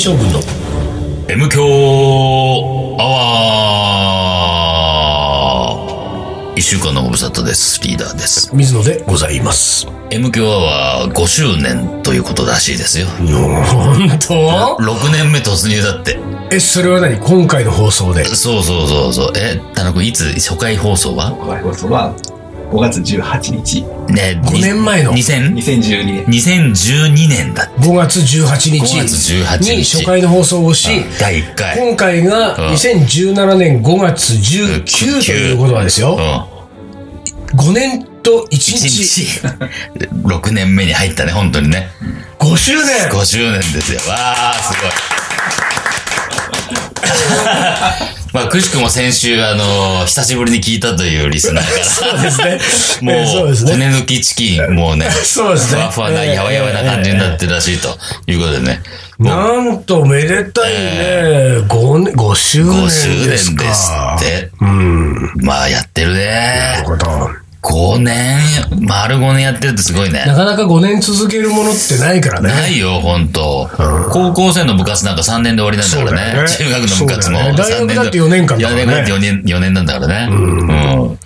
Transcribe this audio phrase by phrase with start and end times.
[0.00, 0.40] 将軍の
[1.28, 1.62] M 強
[2.98, 3.04] ア
[5.76, 7.78] ワー一週間のご無沙汰です。
[7.82, 8.48] リーダーです。
[8.56, 9.86] 水野でございます。
[10.10, 10.56] M 強ア
[11.02, 13.08] ワー5周年ということらしいですよ。
[13.08, 13.28] 本
[14.26, 16.18] 当？6年目突入だって。
[16.50, 17.18] え、それは何？
[17.18, 18.24] 今回の放送で。
[18.24, 19.32] そうそうそうそう。
[19.36, 21.32] え、田中君、いつ初回放送は？
[21.32, 22.14] この放送は
[22.70, 26.24] 5月18日、ね、5年前の2000 2012年。
[26.26, 27.80] 2012年だって。
[27.80, 30.88] 5月18日5月18日に初回の放送をし、
[31.18, 31.76] 第1回。
[31.76, 36.16] 今回がうん2017年5月19ということはですよ。
[37.52, 37.58] うん。
[37.58, 39.40] 5年と1 1日、日。
[40.24, 41.90] 6年目に入ったね、本当にね。
[42.38, 44.00] 5周年5周年ですよ。
[44.08, 44.90] わー、すごい。
[48.50, 51.84] まあ、くしくも先週、あの久しぶりに聞いたというリスナーから。
[51.84, 53.12] そうですね。
[53.12, 53.72] もう、えーそうですね。
[53.72, 58.82] 骨抜きチキン、もうね、 そうですねふわふわな、えーやわやわな感じになってるらしいということでね。
[59.20, 61.58] なんとめでたいね。
[61.68, 64.16] 5, 年5周年5周年でですすか。
[64.18, 64.50] って。
[64.60, 65.32] うん。
[65.42, 66.84] まあ、やってるなねる。
[66.86, 67.30] ほど。
[67.62, 68.38] 5年、
[68.80, 70.24] 丸5年やってるってすごいね。
[70.26, 72.48] なかなか5年続けるものってないからね。
[72.48, 73.68] ないよ、ほんと。
[74.10, 76.42] 高校生の部活なんか3年で終わりなんだからね。
[76.42, 80.28] ね中学の部活もそうだよね大学だって四年間だからね4年だって4年、4年なんだからね。
[80.30, 81.18] うん。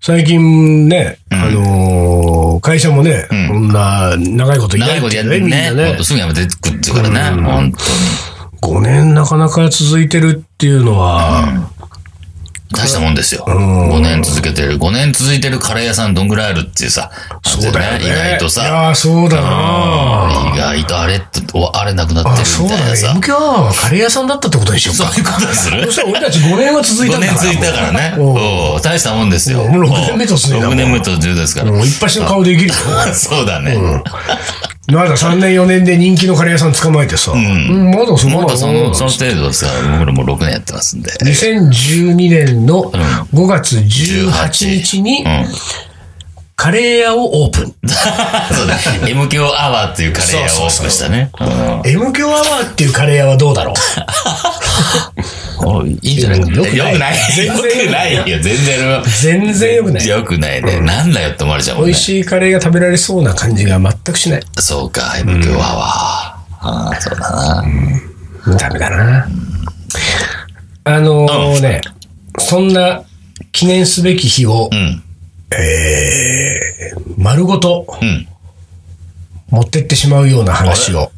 [0.00, 5.70] 最近ね、あのー会社もね、こんな長いことや長いことやってね。
[5.70, 6.04] なねほんと。
[6.04, 7.42] すぐやめてくってからね。
[7.42, 8.78] 本当に。
[8.78, 11.71] 5年なかなか続いてるっていうのは、
[12.72, 13.44] 大したもんですよ。
[13.46, 14.78] 5年続けてる。
[14.78, 17.10] 5年続いてるカレー屋さんどんぐらいあるっていうさ。
[17.44, 18.04] そうだよね。
[18.06, 18.62] 意外といさ。
[18.64, 22.36] やーそうだな意外とあれって、おあれなくなってる。
[22.64, 23.14] みたいなさ。
[23.20, 25.04] 響アワーはカレー屋さんだったってことにしようか。
[25.10, 25.84] そういうことする？
[25.86, 27.32] そしたら俺たち5年は続いた5から。
[27.32, 28.14] 年続いたからね。
[28.18, 29.64] お大したもんですよ。
[29.64, 31.70] もう六年目突入だもん6年目突入ですから。
[31.72, 32.74] もう一発の顔できるよ。
[33.14, 33.76] そうだね。
[34.96, 37.32] まだ3年4年で人気のカレー屋さん捕まえてさ。
[37.32, 41.10] うんまだそこまだその、のその程度ですから、僕らもう6年やってますんで。
[41.10, 42.90] 2012年の
[43.32, 45.46] 5月18日にうん。
[46.62, 47.74] カレー屋をオープン。
[48.54, 48.78] そうだ。
[49.08, 51.30] M 響アワーっていうカレー屋をオープンしたね。
[51.84, 53.74] M 響アワーっていうカレー屋はどうだろ
[55.60, 55.64] う？
[55.66, 57.14] う んおいいんじゃないよくないよくない。
[57.34, 58.22] 全然よくないよ。
[58.24, 59.02] 全然。
[59.20, 60.06] 全然良くない。
[60.06, 60.80] よくないね。
[60.80, 61.90] なんだよって思われちゃうもんね。
[61.92, 64.42] 美味しいカレーが食べられそうな感じが全くしない。
[64.60, 66.68] そうか、M 響アワー。
[66.68, 67.30] ああ、そうだ
[68.52, 68.56] な。
[68.56, 69.26] ダメだな。
[70.84, 71.80] あのーね、
[72.38, 73.02] そんな
[73.50, 75.02] 記念すべき日をう、ん。
[75.58, 78.28] えー、丸ごとうん。
[79.50, 81.10] 持ってってしまうような話を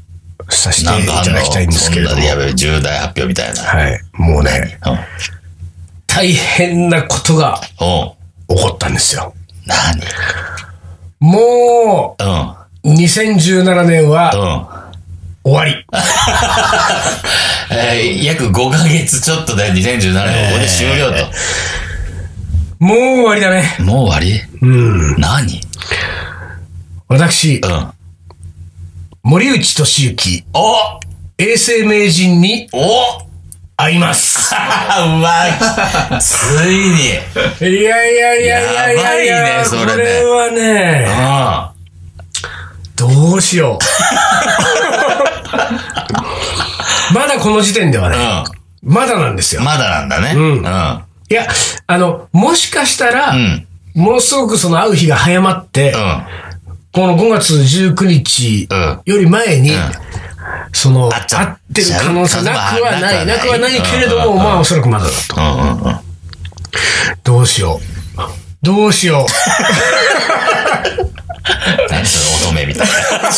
[0.51, 3.63] させていただきたいんですけれどもやべえ、重大発表みたいな。
[3.63, 4.01] はい。
[4.13, 4.99] もうね、うん。
[6.07, 9.35] 大変なことが起こったんですよ。
[9.67, 10.01] 何？
[11.21, 12.17] も
[12.85, 12.93] うん。
[12.93, 14.33] う、2017年は
[15.45, 15.51] うん。
[15.53, 15.85] 終わり。
[17.71, 21.17] えー約5ヶ月ちょっとで2017年ここで終了と。
[22.79, 23.77] もう終わりだね。
[23.81, 24.41] もう終わり？
[24.63, 25.17] うん。
[25.21, 25.61] 何？
[27.09, 27.91] 私う、ん。
[29.23, 31.01] 森内俊之、お
[31.39, 33.23] 衛生名人にお
[33.77, 34.55] 会います。
[34.55, 34.59] う
[35.19, 35.53] まい
[36.21, 37.13] ついにい
[37.83, 41.73] やいやいやいやいやいややばいねそれねこれはね、あ
[42.97, 43.85] どうしよう。
[47.15, 48.45] まだこの時点ではね、あ
[48.83, 49.67] まだなんですようん。。
[49.67, 50.33] まだなんだね。
[50.35, 50.65] うんうん。
[51.35, 51.49] いや、
[51.89, 53.67] あの、もしかしたら、うん。
[53.95, 55.93] ものすごくその会う日が早まって、
[56.93, 59.75] この5月19日うんより前に、ん
[60.73, 61.27] その、会っ
[61.73, 65.35] てる可能性なくはない、なくはないけれども、うんまあおそらくまだだと。
[65.37, 65.81] うん。
[65.83, 65.91] うん。
[65.91, 65.97] うん。
[67.25, 67.95] どうしよう。
[68.63, 69.27] どうしよ
[71.91, 72.95] 何その乙女みたいな。
[73.21, 73.31] あ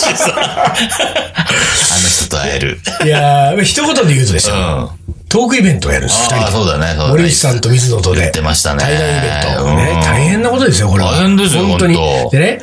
[0.68, 2.80] の人と会える。
[3.02, 3.04] う。
[3.04, 4.94] いやー、一言で言うとですよ、
[5.28, 6.50] トークイベントをやるんです、二あ。
[6.50, 6.94] そうだね。
[7.08, 8.20] 森内さんと水野とで。
[8.20, 10.04] 言ってましたね対談イベント。
[10.04, 11.12] 大変なことですよ、これは。
[11.12, 11.96] 大変ですよ本当に。
[12.30, 12.60] でね、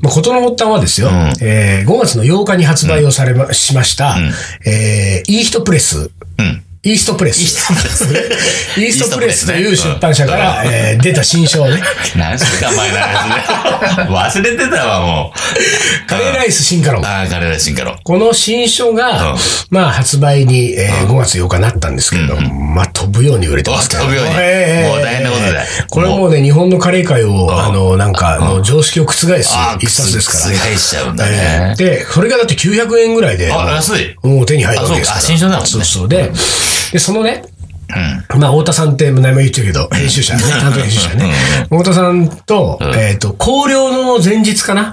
[0.00, 4.16] まあ、事の発端はですよ、んえー5月の8日に発売をされま、しました、
[4.64, 6.10] えーイーストプレス。
[6.38, 6.62] うん。
[6.84, 7.40] イーストプレス。
[7.40, 8.06] イーストプレス
[8.78, 11.82] ねストプレスという出版社から、うんえー出た新書をね、
[12.16, 14.42] 何しか前の話ね。
[14.42, 16.06] 忘れてたわ、もう。
[16.08, 17.04] カレーライス進化論。
[17.04, 17.98] ああ、カレーライス進化論。
[18.04, 19.38] この新書が、うん
[19.70, 29.26] まあ発売に、えー5月8日になったんですけれども、まあ飛ぶように売れてます飛ぶようにええもう大変なことだよこれはもうね、日本のカレー界を、あの、なんか、の常識を覆す
[29.80, 30.74] 一冊ですからね。
[30.74, 31.84] 覆しちゃうんだえねえ。
[31.84, 35.18] で、それがだって900円ぐらいで、安いもう手に入るわけですから。
[35.18, 36.08] あ新書だもんねそうそう。
[36.08, 36.30] で、
[36.92, 37.44] で、そのね、
[38.38, 41.32] まあ、太田さんって名前言っちゃうけど、編集者ね、 担当編集者ね。
[41.70, 44.92] 太田さんと、えっと、校了の前日かな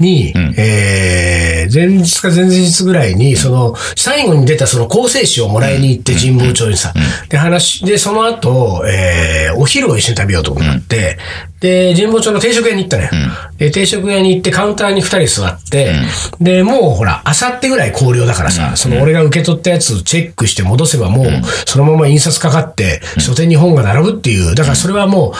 [0.00, 6.92] に、えー、前日か前々日ぐらいに、その、最後に出たその構成誌をもらいに行って、神保町にさ。
[7.28, 11.18] で、話、で、その後、えー、お昼を一緒に食べようと思って、
[11.60, 13.10] で、神保町の定食屋に行ったのよ。
[13.58, 15.92] で、定食屋に行ってカウンターに二人座って、
[16.40, 21.26] で、もうほら、あさってぐらい考慮だからさ、その俺が受け取ったやつをチェックして戻せばもう、
[21.66, 25.32] そのまま印刷かかって、書店に本が並ぶっていう、だからそれはもう、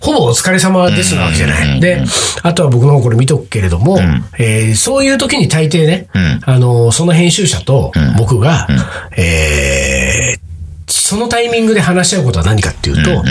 [0.00, 1.80] ほぼお疲れ様ですなわけじゃない。
[1.80, 2.02] で、
[2.42, 3.98] あとは僕の方これ見とくけれども、
[4.38, 6.08] えーそういう時に大抵ね、
[6.44, 8.68] あの、その編集者と僕が、
[9.16, 10.46] えー
[10.88, 13.24] そのタイミングで話し合うことは何かっていうと、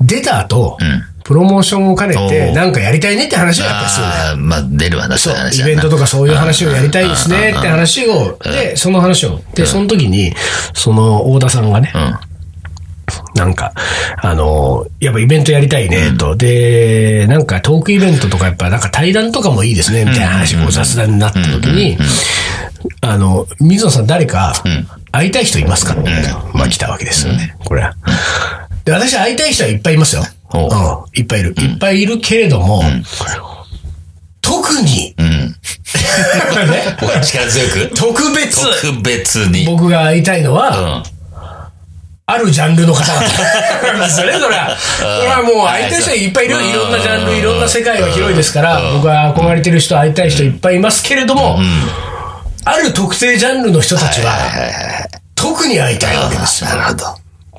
[0.00, 0.78] 出た後、
[1.24, 4.24] プロモーションを兼ねおて、うなんかやりたいねって話をやっぱりするんだよ。
[4.24, 9.40] ああ、まあ、出るわな、そうイベントとかそういう話をやりたいですねって話を、で、その話を。
[9.54, 10.34] で、その時に、
[10.74, 11.72] その、大田さん。
[11.72, 12.18] がね、うん。
[13.34, 13.72] なんか、
[14.22, 16.36] あの、やっぱイベントやりたいね、と。
[16.36, 21.98] で、なんかトークイベントとかやっぱなんか対談とかもいいですね、みたいな話も雑談になった時に、
[23.00, 24.54] あの、水野さん誰か
[25.10, 25.94] 会いたい人いますか？
[25.94, 26.10] って、
[26.54, 27.94] まあ来たわけですよね、これは。
[28.84, 30.22] で、私会いたい人はいっぱいいますよ。
[30.44, 30.62] ほう。
[30.62, 31.54] うん、いっぱいいる。
[31.58, 32.82] いっぱいいるけれども、
[34.42, 35.26] 特に、うん。
[36.70, 36.96] ね？
[37.22, 37.90] 力強く？
[37.94, 39.64] 特別、特別に。
[39.64, 41.02] 僕が会いたいのうは、ん。
[42.26, 44.08] あるジャンルの方々。
[44.08, 46.60] それぞれは、これはもう会いたい人はいっぱいいるよ。
[46.60, 51.58] うんいろんなジャンル、いろんな世界は広いですから、僕は憧れてる人、会いたい人いっぱいいますけれども、
[52.64, 54.38] ある特定ジャンルの人たちは、
[55.34, 56.70] 特に会いたいわけですよ。
[56.70, 57.04] なるほど。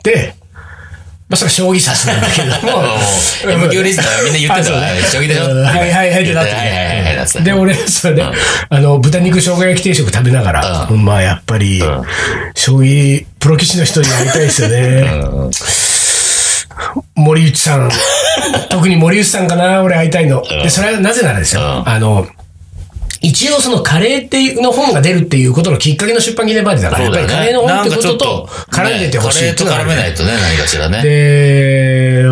[0.02, 0.34] で、
[1.28, 2.72] まあ、それは将棋指すなんだけど。
[2.72, 2.84] も、
[3.50, 5.02] M 級リストはみんな言ってたわあそうね。
[5.12, 7.42] 将棋でしょうんはいはいはいってなって。
[7.42, 8.24] で、俺、それで、
[8.70, 11.82] あの、豚肉生姜焼き定食食べながら、まあ、やっぱり、
[12.54, 15.52] 将棋、プロ棋士の人になりたいですよね。
[17.16, 17.90] 森内さん。
[18.70, 20.44] 特に森内さんかな、俺会いたいの。
[20.44, 21.62] で、それはなぜならですよ。
[21.62, 21.90] うん。
[21.90, 22.28] あの、
[23.26, 31.02] 一応そのカレーっていうの本が出るっていうことのきっかけの出版記念パーティーだから、やっぱりカレーの本ってことと絡んでてほしいカレーと絡めないとね、何かしらね。
[31.02, 32.24] で、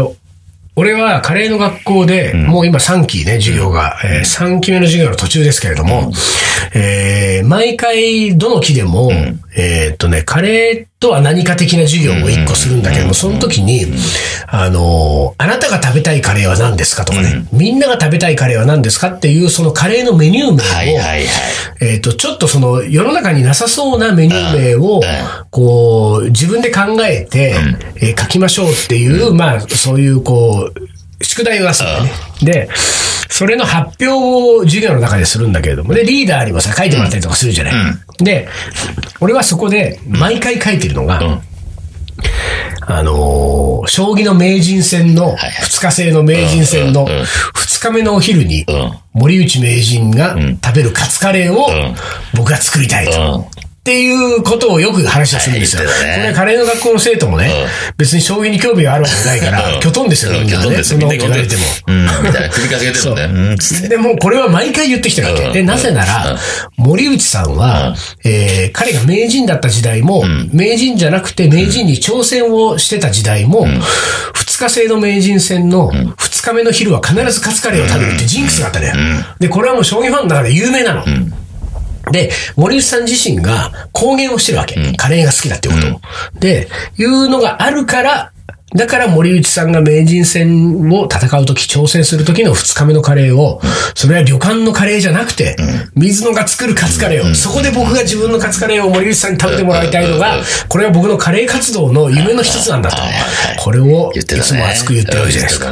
[0.75, 6.12] 俺はカレーの学校で、もう今3期ね、授業が、え3期目の授業の途中ですけれども、
[6.75, 9.12] えー毎回どの期でも、
[9.55, 13.85] えーっとね、カレーとは何か的な授業を1個するんだけども、その時に、
[14.47, 21.25] あの、あなたが食べたいカレーは何ですかとかね、みんなが食べたいカレーは何ですかっていう、そのカレーのメニュー名を、はいはいはい。
[21.81, 25.01] えっ、と、ちょっとその世の中になさそうなメニュー名をうん、
[25.51, 27.56] こう、自分で考えて、
[27.97, 32.11] えー書きましょうっていう、まあ、そういう、こう、宿題を出すんね。
[32.41, 32.69] で、
[33.29, 37.73] それの発表を授業の中でするんだけれども、で、リーダーにもさ、書いてもらったりとかするじゃない。
[38.19, 38.47] で、
[39.19, 41.41] 俺はそこで、毎回書いてるのが、ん。
[42.85, 47.23] あのー将棋の名人戦の、はい二日制の名人戦のうんうん
[47.53, 51.95] 二日目のお昼にうん、森内名人が食べるカツカレーをん。
[52.33, 53.45] 僕が作りたいと。
[53.85, 53.94] うん。
[53.94, 55.83] っていうことをよく話をするんですよ。
[55.83, 57.51] はいねこれカレーの学校の生徒もね、
[57.97, 61.62] 別に将棋に興味があるわけじゃないから、きょとんですよ、みんなそんなこと言われても。
[61.88, 62.06] うん。
[62.24, 63.24] みたいな首かしげてるもんね。
[63.24, 63.89] うん。
[63.89, 65.44] でも、これは毎回言ってきてるわけ。
[65.44, 66.38] うんで、なぜなら、
[66.77, 73.68] 森内さんは、えー彼が名人だった時代も、名人じゃなくて名人に挑戦をしてた時代も、
[74.33, 78.94] 二日制の名人戦の二日目の昼は必ずカツカレーを食べるってジンクスがあったのよ。
[79.40, 81.04] で、これはもう将棋ファンの中で有名なの。
[82.13, 84.75] で、森内さん自身が公言をしてるわけ。
[84.95, 86.01] カレーが好きだっていうことを。
[86.39, 88.29] で、いうのがあるから、
[88.75, 93.61] だから森内さんが名人戦を戦うとき、挑戦するときの二日目のカレーを、
[93.93, 95.55] それは旅館のカレーじゃなくて、
[95.95, 100.37] 水野が作るカツカレーを、そこで僕が自分のカツカレーを森内さんに食べてもらいたいのが、
[100.69, 102.97] これは僕のカレー活動の夢の一つなんだと。
[103.61, 104.41] これをい言ってたね。
[104.41, 105.71] つも熱く言ってるわけじゃないですか。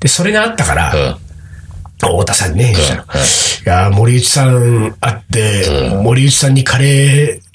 [0.00, 1.29] で、それがあったから、うん。
[2.00, 3.68] 太田さんにね、い。
[3.68, 7.50] や、森内さん会って、森内さんにカレー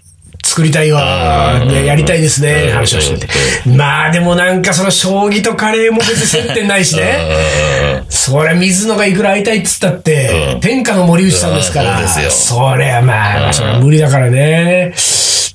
[0.46, 3.34] 作りたいわ、ねやりたいですね、話をしてて。
[3.75, 8.04] まあでもなんかその将棋とカレーも別に接点ないしね。
[8.10, 12.08] そりゃ水野がいくら会いたいっつったって、天下の森内さんですから、うん。
[12.08, 14.94] そりゃまあ、まあそれは無理だからね。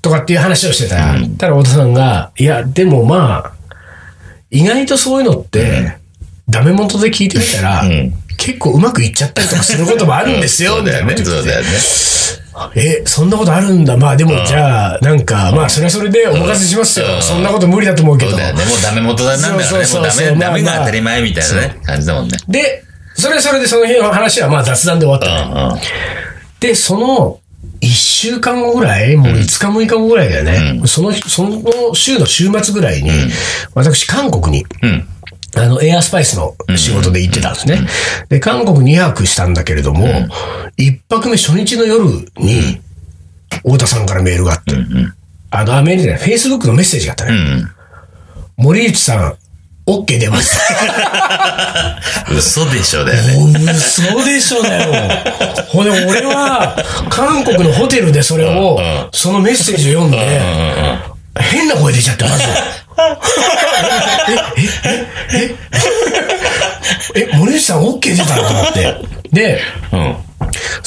[0.03, 1.15] とかっていう話をしてた。
[1.39, 3.53] たら太田さんが、いや、でもまあ、
[4.51, 5.97] 意外とそういうのって、
[6.49, 10.83] ダメ元で聞いてみたら、ん結構うまくいっちゃったりとかすることもあるんですよ。
[10.83, 11.69] みたいなそうだよね。
[12.75, 13.97] え、そんなことあるんだ。
[13.97, 17.07] まあでも、じゃあ、なんか、まあ、それはそれでお任せしますよ。
[17.21, 18.33] そんなこと無理だと思うけど。
[18.33, 18.65] そうだよね。
[18.65, 19.65] もうダメ元だなんだよね。
[19.65, 22.39] そうそうもうダメ、ダメが当たり前みたいなね、感じだもんね。
[22.49, 25.81] で、それはそれでその日の話はまあ雑談で終わった。
[26.61, 27.41] で、その、
[27.81, 30.83] 1週間後ぐらい、もう5日6日後ぐらいだよね。
[30.87, 33.11] その、その週の週末ぐらいに、
[33.75, 35.09] 私、韓国に、うん。
[35.61, 37.87] あの、エアスパイスの仕事で行ってたんですね。
[38.29, 40.07] で、韓国2泊したんだけれども、
[40.79, 42.05] 1泊目初日の夜
[42.39, 42.81] に、
[43.51, 44.75] 太田さんからメールがあって、
[45.51, 47.33] あの、あメールじゃない、Facebook のメッセージがあったね。
[47.33, 47.71] うん。
[48.57, 49.35] 森内さん、
[49.87, 52.01] OK 出ました。
[52.33, 53.73] 嘘でしょだよね。
[53.73, 54.95] 嘘でしょだよ。
[55.69, 56.77] ほんで、俺は、
[57.09, 58.79] 韓国のホテルでそれを
[59.13, 60.19] そのメッセージを読んで、
[61.41, 62.45] 変な声出ちゃって、まず。
[62.45, 62.49] え、
[64.85, 64.97] え、
[65.35, 65.57] え、
[67.17, 68.97] え、え、森内さん OK 出たと思って。
[69.33, 69.61] で、
[69.93, 70.17] うん。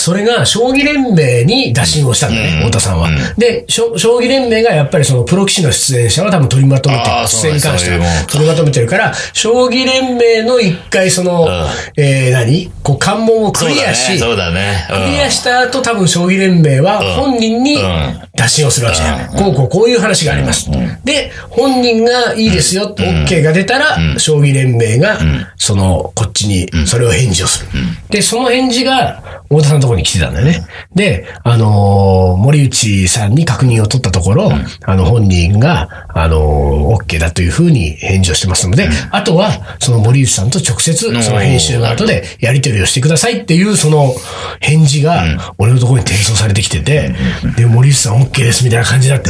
[0.03, 3.09] それが将棋連盟に打診をしたんだね、太田さんは。
[3.37, 11.47] で、将棋連盟がやっぱりそのプロ棋士の出演者は多分取りまとめて出演に関しては取りまとめてるから、将棋連盟の一回その、
[11.95, 12.69] えー、何？
[12.83, 14.85] こう関門をクリアし、そうだね。
[14.89, 18.19] クリアした後、多分将棋連盟は本人にうん。
[18.35, 19.37] 打診をするわけじゃん。
[19.37, 20.67] こうこうこういう話があります。
[21.03, 25.19] で、本人がいいですよ、OK が出たら、将棋連盟が、
[25.55, 27.67] その、こっちに、それを返事をする。
[28.09, 30.65] で、その返事が、太田さんのところに来てたんだよね。
[30.95, 34.51] で、あのー森内さんに確認を取ったところ、
[34.85, 44.13] あの、本人が、あのー OK だというふうに返事をしてますので、あとは、その森内さんと直接、その編集の後でやり取りをしてくださいっていう、その
[44.59, 47.13] 返事が、俺のところに転送されてきてて、
[47.55, 49.29] で、森内さん OK ですみたいな感じだって、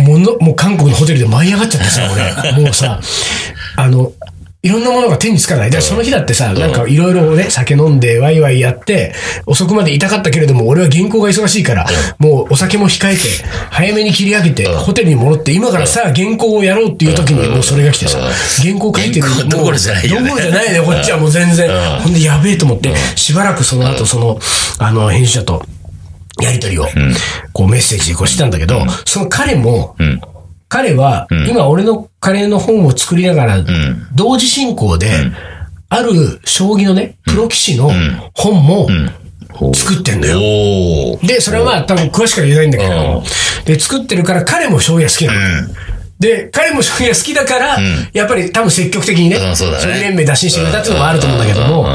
[0.00, 2.62] もの、もう韓国のホテルで舞い上がっちゃってさ、俺。
[2.64, 3.00] もうさ、
[3.76, 4.12] あの、
[4.66, 5.70] いろんなものが手につかない。
[5.70, 9.14] で、その日だってさ、なんかいろいろね、酒飲んでワイワイやって、
[9.46, 11.86] 遅くまでいたかったけれども、俺は原稿が忙しいから、
[12.18, 13.20] もうお酒も控えて、
[13.70, 18.18] 早めに切り上げて、ホテルに戻って、今からさ、原稿をやろうっていう時に、もうそれが来てさ、
[18.60, 20.28] 原稿書いてるどころじゃないよね。
[20.28, 21.70] どころじゃないね、こっちはもう全然。
[22.00, 24.40] ほんで、やべえと思って、しばらくその後、その、
[24.78, 25.64] あの、編集者と、
[26.42, 26.86] やりとりを、
[27.52, 30.35] こうメッセージでこうしてたんだけど、その彼も、ん
[30.68, 33.66] 彼は、今俺のカレーの本を作りながら、ん。
[34.14, 35.10] 同時進行で、
[35.88, 37.90] ある将棋のね、プロ棋士の
[38.34, 38.88] 本も
[39.74, 40.38] 作ってんだよ。
[41.22, 43.22] で、それはまあ多分詳しくは言えないんだけど、
[43.64, 45.40] で、作ってるから彼も将棋が好きなの。
[46.18, 47.78] で、彼も将棋が好きだから、
[48.12, 51.86] やっぱり多分積極的にね、将棋連盟打診してくれたっていうのもあると思うんだけども、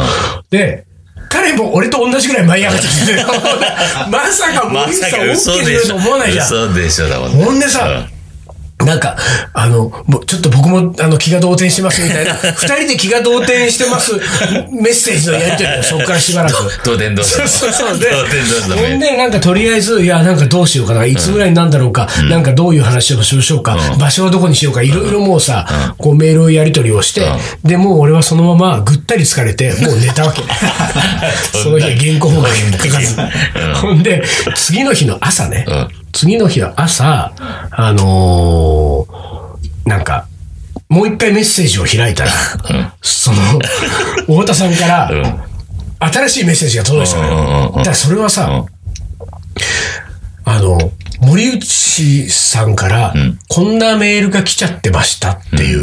[0.49, 0.85] で、
[1.29, 3.15] 彼も俺と同じぐらい舞い上がってきて、
[4.11, 6.45] まさか森内 さん OK すると思わないじゃん。
[6.45, 7.45] 嘘でしょだもんね。
[7.45, 8.05] ほんでさ、
[8.85, 9.17] なんか、
[9.53, 14.13] あの、もうちょっと僕も、あの、気が動転してますみたいな、 二人で気が動転してます、
[14.71, 16.79] メッセージのやりとりだよ、そこからしばらく。
[16.83, 17.99] 当 然どうそうそうそう。
[17.99, 18.75] で、当然どうぞ。
[18.75, 27.25] ほんで、なんかとりあえず、いや、なんかどうしようかな、いつぐらいになんだろうか、なんかどういう話をしましょうか、場所はどこにしようか、いろいろもうさ、こうメールをやり取りをして、
[27.63, 30.41] で、もう俺はそのままぐったり疲れて、もう寝たわけ。
[31.63, 33.15] その日は原稿も書かず。
[33.75, 34.23] ほんで、
[34.55, 37.33] 次の日の朝ね、ん次の日の朝、
[37.71, 40.27] あのーなんか、
[40.89, 42.31] もう一回メッセージを開いたら、
[43.01, 43.37] その、
[44.27, 45.11] 太田さんから、
[45.99, 47.71] 新しいメッセージが届いてたのうんうんうんよ。
[47.77, 48.65] だからそれはさ、
[50.45, 53.13] あの、森内さんから、
[53.47, 55.75] こんなメールが来ちゃってましたってい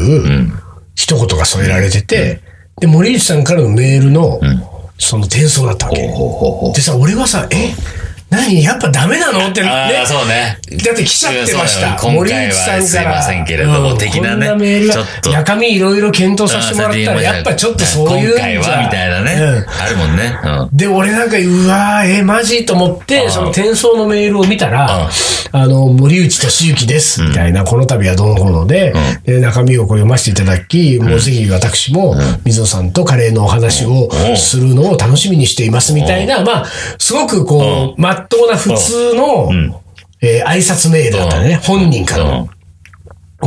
[0.46, 0.52] う、
[0.94, 2.40] 一言が添えられてて、
[2.80, 4.40] で、森内さんからのメールの、
[4.98, 6.02] その転送だったわけ。
[6.74, 7.72] でさ、俺はさ、え？
[8.30, 8.62] 何？
[8.62, 9.48] やっぱダメなの？
[9.48, 9.68] ってね。
[9.68, 10.58] ああ、そうね。
[10.84, 11.96] だって来ちゃってました。
[12.10, 13.22] 森今回は内さんから。
[13.22, 13.98] すいませんけれどもうん。
[13.98, 14.46] 的なね。
[14.48, 15.30] こんなメールがちょっと。
[15.30, 19.32] 中身いろいろ検討させてもらったら、やっぱちょっとそういうんじゃ今回は、みたいなね。
[19.32, 19.66] うん。
[19.82, 20.38] あるもんね。
[20.70, 20.76] うん。
[20.76, 23.30] で、俺なんか、うわー、え、マジと思って、うん。
[23.30, 25.08] その転送のメールを見たら、
[25.50, 28.92] あの、森内俊之です、みたいな、この度はどうのこうので、
[29.24, 36.66] で中身をこう読ませていただき、もうぜひ私も、水野さんとカレーのお話をするのを楽しみにしています、みたいな、まあ、
[36.98, 39.50] すごくこう、まっとうな普通の、
[40.20, 42.24] えー挨拶メールだったね、本人から。
[42.24, 42.48] の。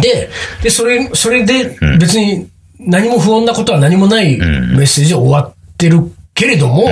[0.01, 0.30] で、
[0.63, 2.48] で、それ、それで別に
[2.80, 6.88] 何も不穏なことは何もないメッセージで終わってるけれども、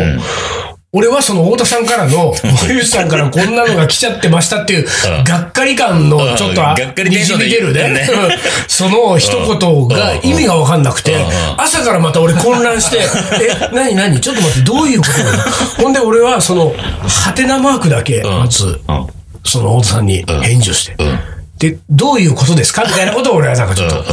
[0.92, 4.88] 俺はその太田さんからの、森内さんからこんなのが来ちゃってましたっていう、
[5.24, 7.94] がっかり感のちょっとにじみ出るね。
[7.94, 8.10] ね。
[8.68, 11.16] その一言が意味がわかんなくて、
[11.58, 13.02] 朝からまた俺混乱して、
[13.72, 15.38] え、なになにちょっと待って、どういうことなの？
[15.84, 16.74] ほんで俺はその、
[17.08, 19.08] ハテナマークだけ、まず、うん。
[19.46, 21.20] その太田さんに返事をして、うん。
[21.60, 22.84] で、どういうことですか？
[22.84, 24.04] みたいなことを俺はなんかちょっと、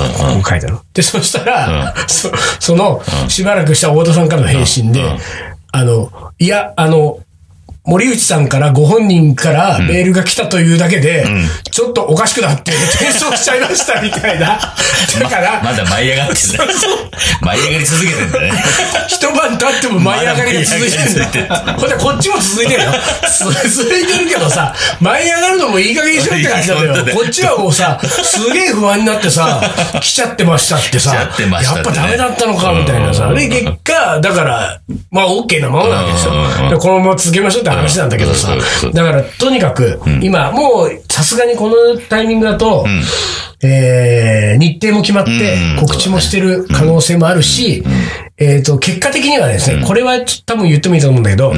[0.46, 0.80] 書いたの。
[0.92, 2.30] で、そしたら、そ
[2.60, 5.00] その、しばらくした太田さんからの返信で、
[5.72, 7.20] あの、いや、あの、
[7.86, 11.24] 森内さんからご本人からメールが来たというだけで、
[11.70, 14.58] ちょっとおかしくなって転送しちゃいましたみたいな。
[15.20, 16.66] だから、まだ舞い上がってんだ。
[17.42, 18.52] 舞い上がり続けてんだね。
[19.06, 21.56] 一晩経っても舞い上がりが続いてるんだ。
[21.78, 22.90] ほんで、こっちも続いてるよ。
[23.28, 23.44] つ
[23.76, 26.94] 続いてるけどさ、舞い上がるのもいい加減にしろって感じ だよ。
[27.14, 29.60] こっちはもうさ、すげえ不安になってさ、
[30.00, 33.32] 来ちゃってましたってさ、ってましたやっぱダメだったのかみたいなさ。
[33.32, 34.78] で、結果、だから、
[35.12, 36.32] まあ、OK なままなわけですよ
[36.80, 38.56] このまま続けましょうって話なんだけどさ。
[38.92, 41.74] だから、とにかく、今、もう、さすがにこの
[42.08, 42.86] タイミングだと、
[43.62, 47.82] えー日程も決まってうん、告知もしてる可能性もあるし、
[48.38, 51.54] えっと、結果的にはですね、これは多分言ってもいいと思うんだけど、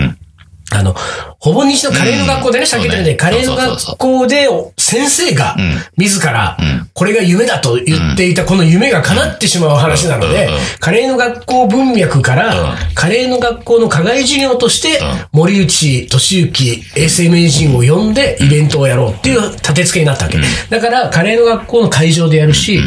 [0.71, 0.95] あの、
[1.39, 2.67] ほぼ日のカレーの学校でね、うん。
[2.67, 5.57] さっき言ったように、カレーの学校で先生が、
[5.97, 6.59] 自ら、
[6.93, 10.47] これが夢だと言っていた、この夢が叶ってしまう話なので
[10.81, 15.01] カレーの学校文脈から、カレーの学校の課外授業として、
[15.33, 20.39] 森内俊之衛生名人を呼んでイベントをやろうっていう立て付けになったわけ。
[20.69, 22.81] だから、カレーの学校の会場でやるし、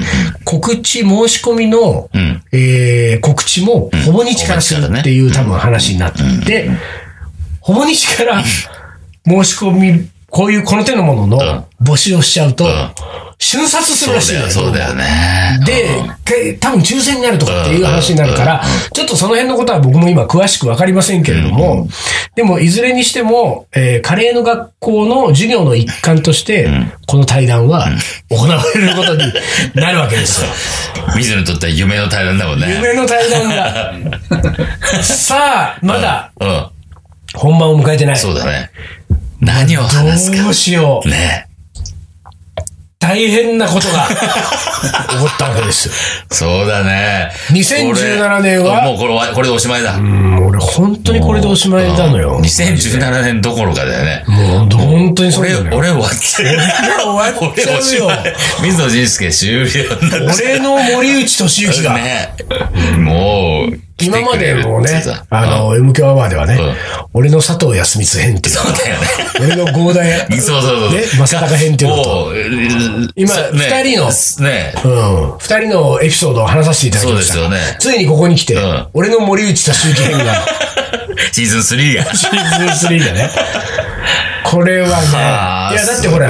[0.43, 2.09] 告知申し込みの、
[2.51, 6.11] えー告知もほぼ日からするっていう多分話になっ
[6.45, 6.69] て、
[7.61, 12.65] ほぼ日から申し込み、こういうこの手のものの募集をしちゃうと、
[13.37, 14.49] 瞬殺するらしいのよ。
[14.49, 15.03] そうだよね。
[15.65, 15.89] で、
[16.23, 18.63] け多分抽選になるとかっていう話になるから、
[18.93, 21.87] ちょっとその辺のことは僕も今詳しくわかりませんけれども、
[22.35, 26.69] でもいずれにしても、えーカレーの学校の授業の一環として、
[27.07, 27.87] この対談は
[28.29, 29.23] 行われることに
[29.73, 30.47] なるわけですよ。
[31.17, 32.67] 水野にとっては夢の対談だもんね。
[32.75, 33.93] 夢の対談が。
[35.03, 36.67] さあ、まだうん。
[37.35, 38.17] 本番を迎えてない。
[38.17, 38.71] そうだね。
[39.39, 40.43] 何を話すか。
[40.43, 41.09] どうしよう。
[41.09, 41.47] ね。
[43.01, 45.93] 大変なことが 起こったわけですよ。
[46.29, 47.31] そうだね。
[47.49, 49.95] 2017年はもうこれは、これでおしまいだ。
[49.95, 52.39] うん、俺本当にこれでおしまいなのよ。
[52.39, 54.23] 2017年どころかだよね。
[54.27, 55.77] もう本当にそう俺、なのよ。
[55.77, 56.45] 俺終わっちゃう。
[56.45, 56.57] 終
[57.41, 58.11] わっちゃうよ。
[58.61, 59.67] 水野仁介終了
[60.37, 62.29] 俺の森内俊之が、うね。
[62.99, 66.75] もう、今までもねあの、M 響アワーではねうん、
[67.13, 69.07] 俺の佐藤康光編っていうのそうだよね。
[69.39, 70.91] 俺の合大、 そうそうそう。
[70.93, 72.33] ね、正隆編っていうのと、
[73.15, 74.11] 今二人の
[74.47, 74.73] ね。
[74.83, 75.33] うん。
[75.39, 77.33] 二人のエピソードを話させていただきました。
[77.33, 80.45] そうですよねついにここに来て、うん俺の森内俊之編が、
[81.31, 82.15] シーズン3が。
[82.15, 83.29] シーズン3でね。
[84.43, 84.87] これは
[85.69, 86.29] ね、いや、だってほら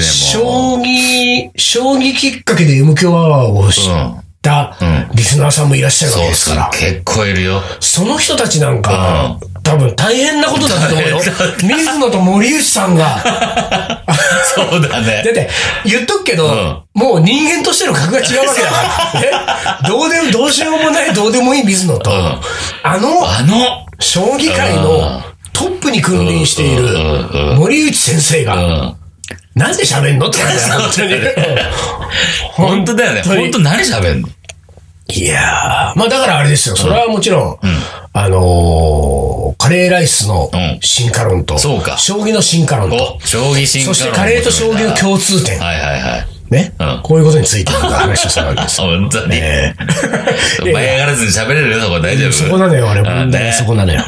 [0.00, 7.62] 将棋、将棋きっかけで M 響アワーを知ったうんリスナーさんもいらっしゃるわけですから、結構いるよ。
[7.80, 11.18] その人たちなんか、多分大変なことだと思うよ。
[11.62, 13.18] 水野と森内さんが、
[14.54, 15.30] そうだね だ。
[15.30, 15.50] って、
[15.84, 18.76] 言っとくけど、もう人間としての格が違うわけだか
[19.14, 19.20] ら。
[19.20, 19.30] ね、
[19.88, 22.40] どうでも、どうしようもない、どうでもいい水野と、うん
[22.82, 26.86] あの、あの、将棋界のトップに君臨している
[27.56, 28.96] 森内先生が、うん。
[29.56, 30.28] なんで喋んの？
[30.28, 31.14] って感じだよ、本当に。
[32.52, 33.22] 本当だよね。
[33.22, 34.28] 本当に本当何喋んの？
[35.08, 36.76] いやー、まあだからあれですよ。
[36.76, 37.58] それはもちろん、
[38.12, 46.26] あのーカレーライスのうん進化論と、そうか将棋の進化論と、お、将棋進化論そしてカレーと将棋の共通点、はいはいはい。
[46.50, 48.86] ね、うんこういうことについて話をするわけですよ。
[48.98, 49.30] 本当に。
[49.30, 49.74] ね
[50.60, 52.32] 舞い上がらずに喋れるよ、そこ大丈夫。
[52.32, 53.00] そこなのよ、俺。
[53.00, 54.00] あ問題そこなのよ。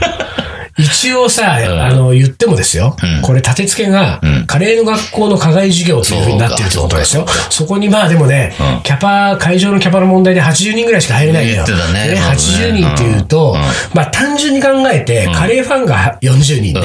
[0.79, 2.97] 一応さ、あの、言ってもですよ。
[3.23, 11.65] これ、立て付けが、カレーの学校の課外授業というふうになってるってことですよそこにまあでもね、キャパ、会場のキャパの問題で80人ぐらいしか入れないよ。
[11.93, 12.21] ね。
[12.21, 13.57] 80人っていうと、
[13.95, 16.83] まあ単純に考えて、カレーファンが40人ね。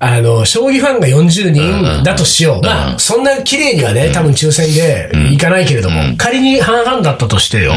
[0.00, 2.64] あの、将棋ファンが40人だとしよう。
[2.64, 7.72] まあ、そんな綺麗にはね、多分抽選でいかないけれども、仮に半々だったとしてよ、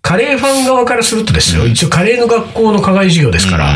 [0.00, 3.74] カレーファン側からするとですよ、一応カレーの学校の課外授業ですから、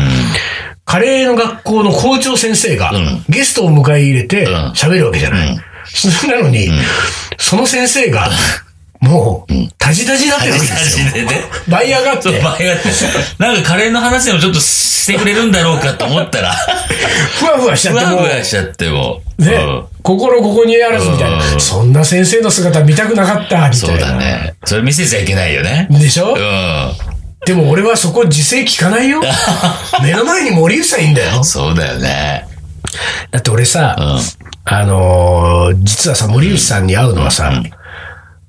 [0.85, 5.57] カレーの学校の校長先生がんゲストを迎え入れてん喋るわけじゃない。
[5.85, 6.69] それ なのに、
[7.37, 8.29] その先生が、
[8.99, 11.05] もう、タジタジになってるわけですよ。
[11.05, 11.43] マジでね。
[11.67, 12.89] 舞い上がっそう、て、舞い上がって。
[13.37, 16.53] なんかカレーの話でもちょっとしてくれるんだろうかと思ったら、
[17.37, 19.21] ふわふわしちゃふわってもう、ふわしちゃっても。
[19.39, 24.07] ねうん、心ここにあらずみたいな、うんそんな先生の姿見たくなかった、みそうたいな。
[24.13, 24.53] だね。
[24.63, 25.87] それ見せちゃいけないよね。
[25.89, 26.37] でしょ、う
[27.45, 29.21] でも俺はそこ自制聞かないよ。
[30.01, 31.45] 目の前に森内さんいいんだよん。。
[31.45, 32.47] そうだよね。
[33.31, 34.19] だって俺さ、うん。
[34.65, 37.51] あのー実はさ、森内さんに会うのはさ、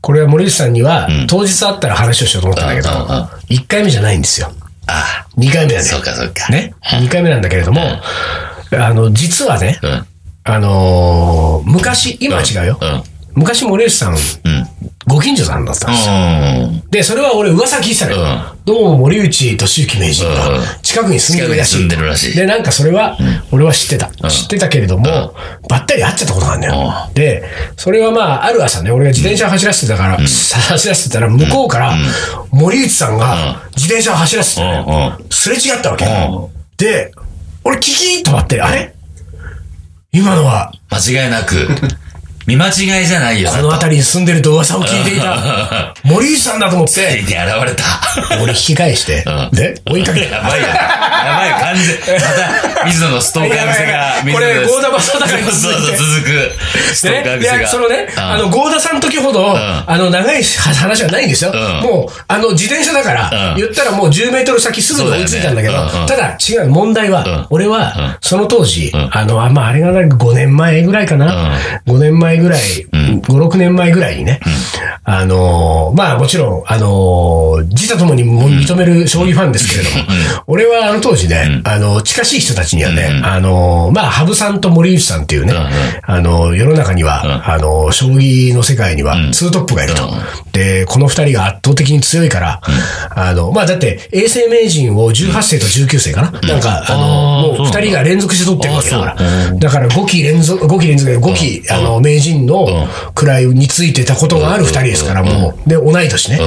[0.01, 4.51] これは森内さんには、当日会ったら話をしようと思ったんだけど、うんうんうん1回目じゃないんですよ。
[4.87, 5.85] あ2回目だね。
[5.85, 6.49] そうかそうか。
[6.51, 8.01] ね？2回目なんだけれども、
[8.73, 10.07] あの、実はね、うん。
[10.45, 12.79] あのー昔、今は違うよ。
[13.35, 13.43] うん。
[13.43, 14.19] 昔森内さん、うん。
[15.07, 16.15] ご近所さんだったんですよ。
[16.15, 16.91] うん。
[16.91, 18.17] で、それは俺噂聞いてたの
[18.65, 21.47] どうも森内俊之名人うんが近くに住んで
[21.97, 22.37] るらしい。
[22.37, 23.19] でなんかそれは、
[23.53, 24.11] 俺は知ってた。
[24.31, 25.35] 知ってたけれども、
[25.69, 27.11] ばったり会っちゃったことがあるんだよ。
[27.13, 27.45] で、
[27.77, 31.95] それはまあ、ある朝ね、俺が自転車走らせてたから、走らせてたら、向こうから、
[32.51, 35.19] 森内さんが自転車を走らせてた。
[35.31, 36.49] すれ違ったわけう。
[36.79, 37.13] で、
[37.65, 38.95] 俺、キキーッと待って、あれ？
[40.13, 41.69] 今のは、間違いなく、
[42.47, 47.85] 見間違いじゃないよなこの辺りに住んでると噂を聞いていた、森内さんだと思って、ついに現れた。
[48.43, 49.25] 俺引き返して。
[49.27, 50.31] うん、で、追いかけて。
[50.31, 50.67] やばいよ。
[50.67, 50.75] や
[51.39, 52.21] ばい、完全。
[52.21, 56.53] また、水野のストーカー癖が、 これ、ゴーダバサだからそうそう、続く。
[56.95, 57.69] ストーカーね、いや、癖が。
[57.69, 58.23] そのね、うん。
[58.23, 61.53] あの、ゴーダさんの時ほど、あの、長い話はないんですよ。
[61.53, 61.83] ん。
[61.83, 63.61] もう、あの、自転車だから、うん。
[63.61, 65.75] 言ったらもう10メートル先すぐに追いついたんだけど、
[66.07, 67.47] ただ、違う、問題は、ん。
[67.51, 69.09] 俺は、その当時、ん。
[69.11, 72.61] あの、あまあ、あれがなんか5年前ぐらいかな、5年前ぐらい、
[72.93, 74.41] 5、6年前ぐらいにね、
[75.05, 80.05] あのー、まあ、もちろん、あのー、自他ともにも認める将棋ファンですけれども、
[80.47, 85.53] 俺はあの当時ね、あの、近しい人たちにはね、あのー、まあ、羽生さんと森内さんっていうね、
[86.03, 90.09] あの、世の中には、あの、将棋の世界にはツートップがいると。
[90.53, 92.63] で、この二人が圧倒的に強いから、
[93.11, 99.55] あの、まあ、だって、永世名人を18世と19世かな、なんか、あの、もう二人が連続して取ってるわけだから。
[99.55, 106.41] だから5期連続、5期連続で5期、あの、名人の位についてたことがある二人ですから、もう、で、同い年ね。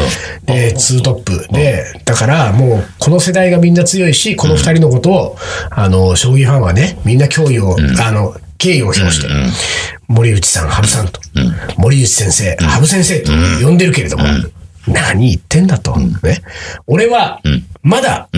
[0.46, 1.48] で、ツートップ。
[1.52, 5.38] で、だから、もう、この世代がみんな強いし、この二人のことを、
[5.70, 9.28] あの、将棋ファンはね、みんな脅威を、あの、敬意を表して、
[10.08, 11.20] 森内さん、羽生さんと、
[11.78, 13.32] 森内先生、羽生先生と
[13.66, 14.24] 呼んでるけれども、
[14.88, 15.96] 何言ってんだと。
[15.98, 16.42] ね。
[16.88, 17.42] 俺は、
[17.82, 18.30] まだ、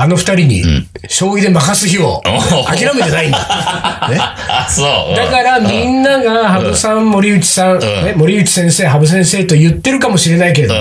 [0.00, 0.62] あの二人に、
[1.08, 2.22] 将棋で任す日を
[2.68, 3.38] 諦めてないんだ。
[4.08, 4.16] ね？
[4.20, 5.16] あ、そう。
[5.16, 10.80] だからみんなが羽生さん、森内さん、ね、森内先生、羽生先生と言ってるかもしれないけれども、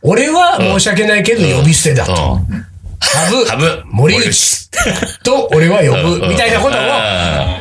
[0.00, 2.12] 俺は申し訳ないけど呼び捨てだと。
[2.98, 4.70] 羽生、森内
[5.22, 6.80] と俺は呼ぶ、みたいなことを、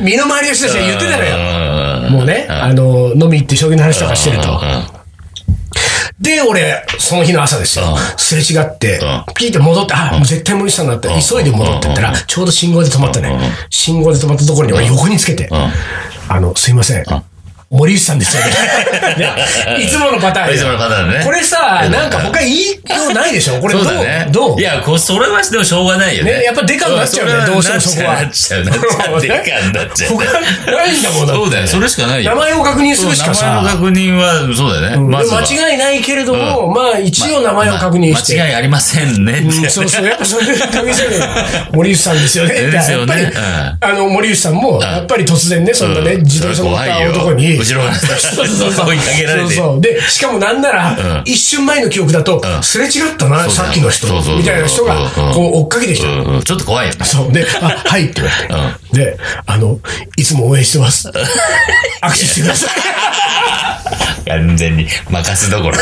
[0.02, 1.24] 身の回りの人たちが言ってたの
[2.06, 2.10] よ。
[2.12, 4.62] もうね、あの、飲み行って将棋の話とかしてると。
[6.19, 7.95] で、俺、その日の朝ですよ。
[8.17, 13.38] すれ違ってうん、ピーって戻って、あ、もう絶対森内さんだって、急いで戻ってったら、ちょうど信号で止まったね。
[13.69, 15.49] 信号で止まったところに俺横につけて、
[16.30, 17.04] あの、すいません。
[17.76, 18.52] 森内さんですよね。
[19.78, 20.56] ねいつものパターン。
[20.56, 22.76] いつものパターンねこれさ、なんか他言いよ
[23.10, 23.86] うないでしょこれどう？
[24.32, 24.60] どう？
[24.60, 26.32] いや、こうそれはしてもしょうがないよね。
[26.34, 30.10] ねやっぱデカになっちゃうねんどうしてもそこはなっちゃう、なっちゃう、デカになっちゃう。
[30.12, 30.26] 他
[30.72, 32.32] ないんだもんそうだよ、それしかないよ。
[32.32, 35.18] 名前を確認するしかさ名前の確認は、そうだよね。
[35.18, 38.40] 間違いないけれども、まあ一応名前を確認して。
[38.40, 41.22] 間違いありませんねそうそう、やっぱそれで確認してる
[41.74, 42.54] 森内さんですよね。
[42.54, 43.32] ですよね
[43.82, 47.64] あの、森内さんも、やっぱり突然ね、そんなね、自動車乗った男に。
[47.65, 48.88] 後ろからそうそうそう。
[48.89, 49.82] 追いかけられてそうそう。
[49.82, 54.08] で、しかもなんなら、一瞬前の記憶だと、すれ違ったな、さっきの人。
[54.38, 56.08] みたいな人が、こう追っかけてきた。
[56.43, 57.06] ちょっと怖いよね。
[57.06, 57.32] そう。
[57.32, 58.32] で、あ、はいって言わ
[58.84, 59.06] れて。
[59.06, 59.80] で、あの、
[60.15, 61.10] いつも応援してます。
[62.01, 64.30] 握手してください。
[64.30, 65.78] 完全に任すどころ。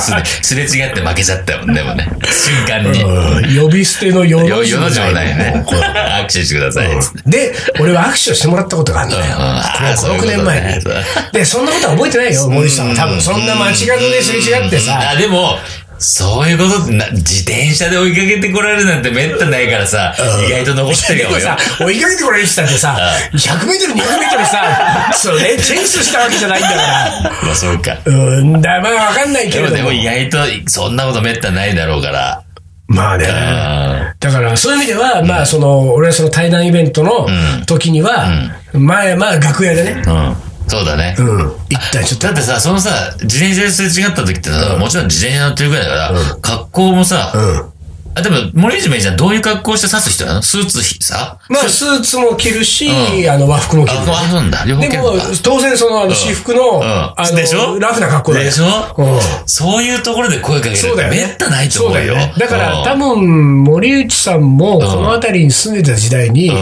[0.00, 2.08] すれ違って負けちゃったもんね、もうね。
[2.30, 3.02] 瞬間に。
[3.02, 5.64] うん呼び捨ての世のよ、よの字もないね。
[5.66, 6.88] 握手してください。
[7.26, 9.22] で、俺は握手をしてもらったことがあるんだよ。
[9.36, 10.84] これあーそういう5、6ことね年前に。
[11.32, 12.94] で、そんなことは覚えてないよ、森内さんは。
[12.96, 15.10] 多分、そんな街角ですれ違ってさ。
[15.10, 15.58] あ、でも、
[16.02, 20.14] そういうことってな、自転車で追いかけてこられるなんてめったないからさ、
[20.46, 22.98] 意外と残ってるよさ、追いかけてこられてたってさ、
[23.32, 27.32] 100メートル、200メートルさ、そうね、チェイスしたわけじゃないんだから。
[27.44, 27.96] まあそうか。
[28.04, 28.10] う
[28.42, 30.02] んだ、まあわかんないけれどもでもでも。
[30.02, 32.42] 意外とそんなことめったないだろうから。
[32.88, 33.26] まあね。
[33.28, 37.26] あだから、そういう意味では、まあ、その、俺はその対談イベントの
[37.66, 38.28] 時には、
[38.72, 40.36] 前、まあ、楽屋でね、うん。
[40.72, 41.14] そうだね。
[41.18, 42.26] うん、一旦ちょっと。
[42.28, 47.72] だってさ、そのさ、自転車ですれ違った時ってさ、もちろん自転車乗ってるぐらいだから、格好もさ、うん。
[48.14, 50.42] あ、でも、森内めいちゃんどういう格好して刺す人なの？
[50.42, 51.38] スーツさ？
[51.50, 54.40] まあ、スーツも着るし、うあの、和服も着る。
[54.40, 54.64] んだ。
[54.66, 56.82] 両方でも当然その、あの、私服の、うん。
[56.82, 57.74] あでしょ？
[57.74, 58.44] の、ラフな格好だよ。
[58.46, 58.64] でしょ？
[58.96, 59.20] うん。
[59.46, 61.26] そういうところで声かけるそうだよね。
[61.26, 62.06] めったないと思うよ。
[62.06, 62.34] そうだね。
[62.38, 62.84] だから、うん。
[62.84, 66.52] 多分、森内さんも、この辺りに住んでた時代に、ん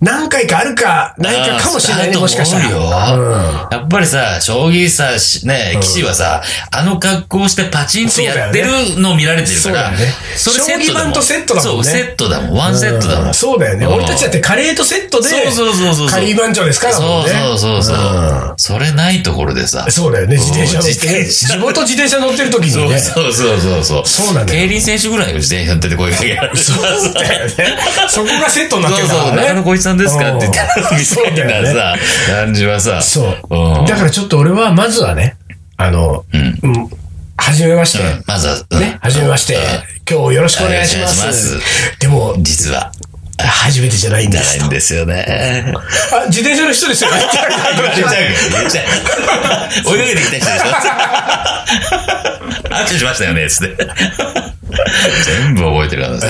[0.00, 3.68] 何回かあるか、ないかかもしれないね、もしかしたら。
[3.70, 11.12] やっぱりさ、将棋さ、しね、棋士はさ、あの格好してパチンとやってるのを見られてるから、そうだよねそれセットだもん。
[11.12, 12.56] 将棋盤とセットだもんねそう、セットだもん。
[12.56, 13.34] ワンセットだもん。
[13.34, 13.86] そうだよね。
[13.86, 16.08] うん俺たちだってカレーとセットで、そうそうそうそう。
[16.08, 16.94] カリー番長ですから。
[16.94, 17.96] そうそうそうそう。
[17.96, 19.86] うんそれないところでさ。
[19.90, 22.98] そうだよね、自転車乗って地元自転車乗ってる時にね。
[22.98, 24.06] そうそうそうそう。
[24.06, 26.56] そうなんだよ競輪選手ぐらいが自転車乗ってて声かけられる。
[26.56, 27.78] そうだよね。
[28.08, 29.36] そこがセットになってるんだそうそう。
[29.36, 29.62] からね。
[29.90, 30.36] ささんですか？
[30.36, 31.94] って言ったら、みそうたいなさ、
[32.28, 33.00] 感じはさ。
[33.02, 33.86] そううん。
[33.86, 35.36] だからちょっと俺は、まずはね、
[35.76, 36.36] あの、う
[36.68, 36.90] ん、
[37.36, 38.04] はじめまして。
[38.26, 39.58] まずは、うんね、はじめまして。
[40.10, 41.06] 今日よろしくお願いしま。
[41.08, 41.58] す
[42.00, 42.92] でも、実は、
[43.38, 44.68] 初めてじゃないんです。
[44.68, 45.72] ですよね。
[46.12, 47.18] あ、自転車の人ですよね。
[47.20, 47.48] 言っちゃう
[48.58, 48.84] 言っちゃう
[49.92, 50.70] 追いかけてきた人でしょ
[52.70, 53.76] 握手しましたよね、つって。
[55.24, 56.20] 全部覚えてるからね。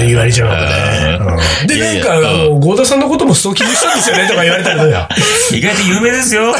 [0.00, 1.18] うん言われちゃうからね。
[1.62, 2.20] うんで、ないんか、
[2.60, 5.08] 合田さんのこともストーキングしたんですよねとか言われたらどうや。
[5.52, 6.52] 意外と有名ですよ。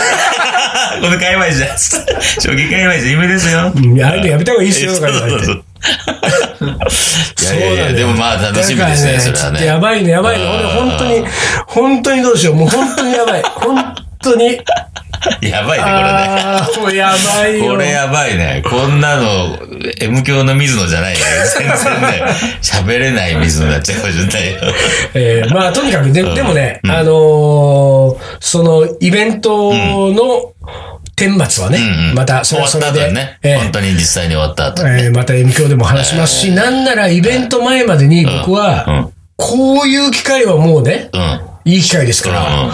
[1.01, 1.77] この界隈じゃ。
[1.79, 3.73] 将棋界隈じゃ有名ですよ。
[3.75, 5.45] うんああいうのやめた方がいいっすよとか言われて。
[5.45, 5.65] そうそうそう
[6.67, 9.67] いやいやいや、でもまあ楽しみですね、それはね。
[9.67, 10.45] やばいね、やばいね。
[10.47, 11.25] 俺本当に、
[11.67, 12.55] 本当にどうしよう。
[12.57, 13.43] もう本当にやばい。
[13.43, 14.59] 本当に。
[15.43, 17.65] やばいね、ああ、もうやばいよ。
[17.65, 17.77] これね。
[17.77, 18.63] これやばいね。
[18.65, 19.59] こんなの、
[20.01, 21.21] M 教の水野じゃないね。
[21.59, 22.23] 全然ね、
[22.63, 24.59] 喋れない水野になっちゃうかもしれないよ。
[25.15, 30.53] えーまあ、とにかく、ででもね、あのーその、イベントの
[31.17, 33.39] 天末はね、うんうんまた、そ終わったれはそれで、後にね。
[33.43, 35.03] えー本当に実際に終わった後にね。
[35.05, 39.09] えーまた M 響でも話しますし、なんならイベント前までに僕は、うん
[39.39, 41.41] こういう機会はもうね、うん。
[41.67, 42.71] いい機会ですから、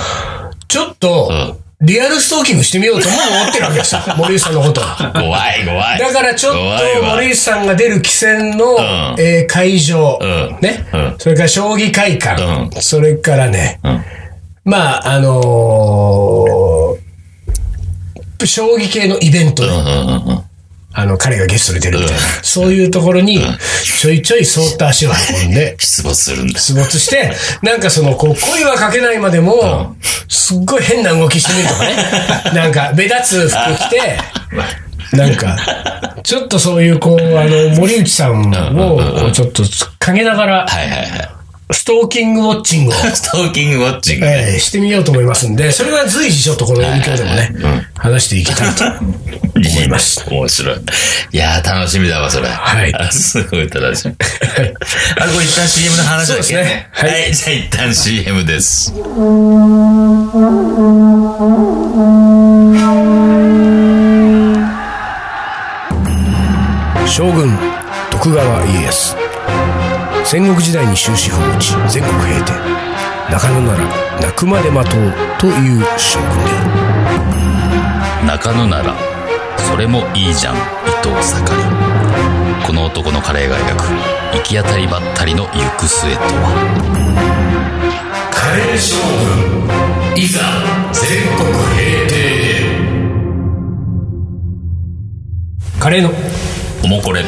[0.68, 4.00] ちょっと、リアルストーキングしてみようとも思ってるわけですよ。
[4.16, 5.12] 森内さんのことは。
[5.12, 5.98] 怖い、怖い。
[5.98, 6.80] だからちょっとわ。
[7.16, 8.76] 森内さんが出る棋戦の、ん。
[9.18, 10.58] えー会場、うん。
[10.60, 11.14] ね、うん。
[11.18, 14.04] それから将棋会館、うそれからね、ん。
[14.64, 17.02] まあ、あのー
[18.46, 19.62] 将棋系のイベント
[20.94, 23.40] あの、彼がゲストで出るみたいな、そういうところに、
[24.00, 25.10] ちょいちょいそっと足を
[25.44, 26.58] 運んで、出没するんだ。
[26.60, 29.96] 出没して、なんかその、こう、声はかけないまでも、
[30.28, 31.96] すっごい変な動きしてみるとかね。
[32.54, 34.18] なんか、目立つ服着て、
[35.16, 35.56] なんか、
[36.22, 39.62] ちょっとそういう、こう、あの、森内さんを、ちょっと、
[39.98, 41.41] 陰ながら、はいはいはい。
[41.70, 44.52] ストーキングウォッチングを、 ストーキングウォッチングね。
[44.52, 47.52] えーしてみようと思いますんで、それは随時ちょっとこの影響でもね、
[47.96, 48.84] 話していきたいと
[49.56, 50.22] 思います。
[50.28, 50.76] 面白い。
[51.32, 52.48] いやー、楽しみだわ、それ。
[52.48, 54.14] はいあ すごい楽しみ。
[55.18, 57.06] あ、これ一旦 CM の話だっけですねは。
[57.06, 58.92] はいいじゃあ一旦 CM です。
[67.06, 67.50] 将軍
[68.10, 69.31] 徳川家康
[70.32, 72.52] 戦国時代に終止符を打ち全国平定
[73.30, 73.84] 中野なら
[74.18, 76.50] 泣くまで待とうという将軍で
[77.04, 78.96] ある中野なら、
[79.58, 80.58] それもいいじゃん、伊
[81.02, 81.62] 藤盛り。
[82.66, 83.82] この男のカレーが描く、
[84.34, 86.52] 行き当たりばったりの行く末とは。
[88.30, 88.96] カレー将
[90.14, 90.40] 軍いざ
[90.94, 92.14] 全国平定
[95.78, 96.10] カレーの
[96.82, 97.22] おもこれ。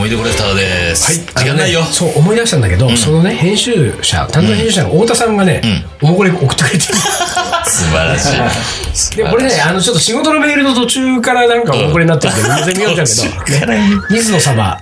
[0.00, 1.24] はい、思い出コレクターです。
[1.36, 1.82] 時間ないよ。
[1.82, 5.62] そう思い出したんだけど、そのね編集者担当編集者の太田さんがね、
[6.02, 6.94] おもこれ送ってくれてる。
[7.66, 9.16] 素晴らしい。
[9.16, 14.78] でこれねあのちょっと仕事のメールの途中からなんかおもこれになってるんで全然 見ようだけど、途中からね、水野様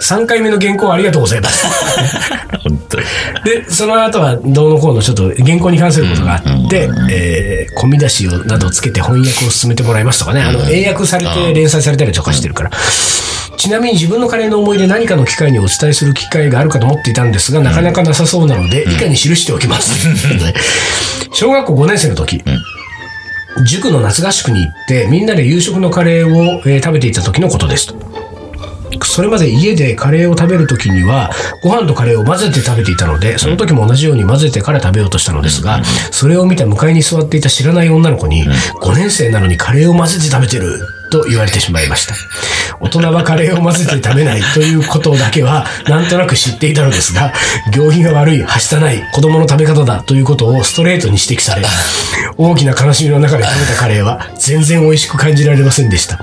[0.00, 1.66] 3回目の原稿ありがとうございます。
[2.62, 3.04] 本当に。
[3.44, 12.70] で、その後は、どうのこうのちょっと原稿に関することがあって、えー、込み出しをなどをつけて翻訳を進めてもらいますとかね、あの、英訳されて連載されたりとかしてるから。
[13.56, 20.08] ちなみに自分のカレーの思い出何かの機会にお伝えする機会があるかと思っていたんですが、なかなかなさそうなので、以下に記しておきます。
[21.32, 22.42] 小学校5年生の時、
[23.64, 27.96] 塾の夏合宿に行って、みんなで夕食のカレーを、えー食べていた時のことですと。
[29.04, 31.30] それまで家でカレーを食べるときには、
[31.62, 38.44] ご飯とカレーを混ぜて食べていたので、その時も同じように混ぜてから食べようとしたのですが、それを見た向かいに座っていた知らない女の子に、
[38.80, 40.78] 5年生なのにカレーを混ぜて食べてる
[41.10, 42.14] と言われてしまいました。
[42.80, 47.32] 大人はカレーを混ぜて食べないということだけは、なんとなく知っていたのですが、
[47.72, 51.64] 行儀が悪い、はしたない、子供の食べ方だということをストレートに指摘され、
[52.36, 56.18] 大きな悲しみの中で食べたカレーは全然美味しく感じられませんでした。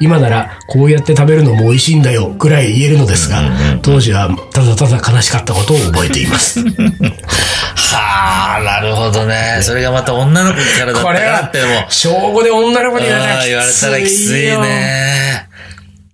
[0.00, 3.42] 今なら、こうやって食べるのも美味しいんだよ、くらい言えるのですが、
[3.82, 6.64] 当時はただただ悲しかったことを覚えています。
[7.96, 9.60] はあ、なるほどね。
[9.62, 14.62] それがまた女の子からだったらってのも。、小5で女の子に言われたらああ言われたらきついよ。
[14.62, 15.48] ね。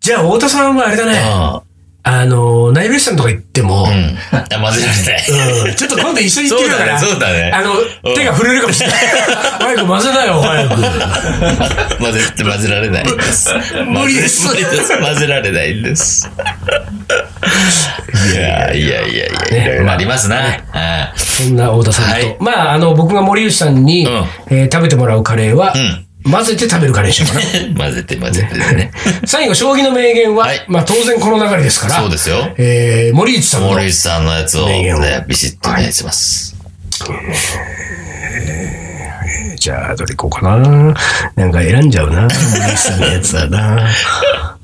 [0.01, 1.66] じゃあ、太田さんはあれだね。
[2.07, 3.91] うあの、ナイベスさんとか行っても、ん。
[3.91, 4.17] うん。
[4.31, 5.67] 混ぜられない。
[5.69, 6.99] うんちょっと今度一緒に行ってみようかな。
[6.99, 8.97] そうだねそうだねあの、うん手が震えるかもしれない。
[9.59, 10.75] 早く混ぜなよ、早く。
[11.99, 13.55] 混ぜて混ぜられないんです。
[13.87, 14.99] 無理です無理です。
[14.99, 16.31] 混ぜられないんです。
[18.33, 20.37] いやいやいやいや、いろいろありますな。
[20.37, 22.11] はそんな太田さんと。
[22.13, 27.43] はいまあ、あの、僕が森内さんに、うんえー食べてもらうカレーは、ん混ぜて食べるカレーにしようかな。
[27.43, 28.91] い 混ぜて混ぜてね。
[29.25, 36.57] 最後、将棋の名言は、はいまあ当然この流れですから、そうですよえー、森内さんの、森内さんのやつを名言をね、ビシッとお願いします。
[39.57, 40.95] じゃあ、どれ行こうかな。
[41.35, 42.23] なんか選んじゃうな。
[42.23, 43.89] 森内さんのやつはな。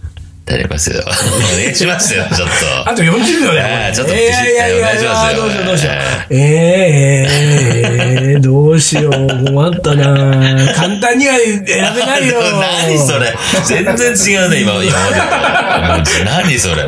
[0.44, 1.02] 頼りますよ。
[1.06, 2.90] お願いしますよ、 ちょっと。
[2.90, 3.66] あと40秒だよ。
[3.68, 5.94] えーちょっといやいやいやいしますよどうしようどうしよう。
[6.30, 9.12] えー、えー、どうしよう。
[9.12, 12.40] 困ったな 簡単には選べないよ。
[12.86, 16.84] 何それ全然違うね、今、今まで何それ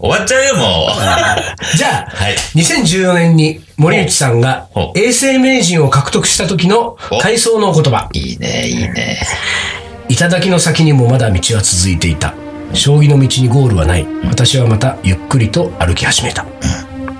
[0.00, 0.88] 終わっちゃうよ、も
[1.74, 1.76] う。
[1.76, 8.08] じゃあ、はい2014年に森内さんがほう永世名人を獲得した時のお回想のお言葉。
[8.12, 9.18] いいね、いいね。
[10.08, 12.34] 頂の先にもまだ道は続いていた。
[12.72, 14.06] 将棋の道にゴールはない。
[14.28, 16.44] 私はまたゆっくりと歩き始めた。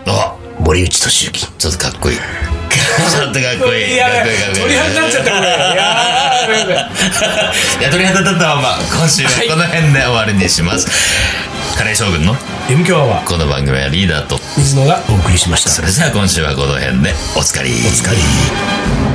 [0.07, 1.47] あ森内俊之。
[1.59, 2.17] ちょっとかっこいい。
[2.77, 3.93] ちょっとかっこいい。
[3.93, 4.61] いい、かっこいい。
[4.61, 5.49] 鳥肌になっちゃった、これ。
[5.49, 10.89] いやー いや、鳥肌立ったまま、今週はこの辺で終わりにします。
[11.77, 12.37] カレー将軍の
[12.71, 15.71] ？M 強アワー、この番組はリーダーと、水野がお送りしました。
[15.71, 17.73] それじゃあ今週はこの辺でおつかり。
[17.87, 19.06] おつかり。